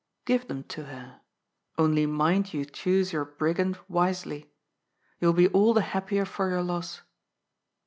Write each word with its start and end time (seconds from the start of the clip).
Give 0.25 0.47
them 0.47 0.63
to 0.63 0.85
her.' 0.85 1.21
Only 1.77 2.07
mind 2.07 2.55
you 2.55 2.65
choose 2.65 3.13
your 3.13 3.23
brigand 3.23 3.77
wisely. 3.87 4.51
You 5.19 5.27
will 5.27 5.35
be 5.35 5.47
all 5.49 5.75
the 5.75 5.81
happier 5.83 6.25
for 6.25 6.49
your 6.49 6.63
loss. 6.63 7.03